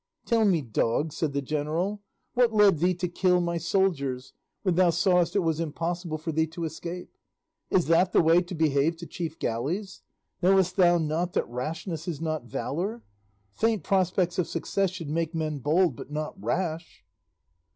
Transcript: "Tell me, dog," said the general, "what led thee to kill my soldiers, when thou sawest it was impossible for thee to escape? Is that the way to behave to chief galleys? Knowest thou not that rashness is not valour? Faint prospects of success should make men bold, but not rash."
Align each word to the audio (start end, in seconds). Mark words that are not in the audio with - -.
"Tell 0.25 0.45
me, 0.45 0.63
dog," 0.63 1.13
said 1.13 1.31
the 1.31 1.43
general, 1.43 2.01
"what 2.33 2.51
led 2.51 2.79
thee 2.79 2.95
to 2.95 3.07
kill 3.07 3.39
my 3.39 3.59
soldiers, 3.59 4.33
when 4.63 4.73
thou 4.73 4.89
sawest 4.89 5.35
it 5.35 5.43
was 5.43 5.59
impossible 5.59 6.17
for 6.17 6.31
thee 6.31 6.47
to 6.47 6.63
escape? 6.63 7.15
Is 7.69 7.85
that 7.85 8.11
the 8.11 8.21
way 8.23 8.41
to 8.41 8.55
behave 8.55 8.97
to 8.97 9.05
chief 9.05 9.37
galleys? 9.37 10.01
Knowest 10.41 10.75
thou 10.75 10.97
not 10.97 11.33
that 11.33 11.47
rashness 11.47 12.07
is 12.07 12.19
not 12.19 12.45
valour? 12.45 13.03
Faint 13.53 13.83
prospects 13.83 14.39
of 14.39 14.47
success 14.47 14.89
should 14.89 15.11
make 15.11 15.35
men 15.35 15.59
bold, 15.59 15.95
but 15.95 16.09
not 16.09 16.33
rash." 16.43 17.05